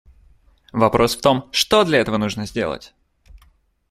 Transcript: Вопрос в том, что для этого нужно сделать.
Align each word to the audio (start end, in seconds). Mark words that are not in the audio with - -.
Вопрос 0.73 1.15
в 1.15 1.21
том, 1.21 1.47
что 1.51 1.83
для 1.83 1.99
этого 1.99 2.17
нужно 2.17 2.47
сделать. 2.47 2.95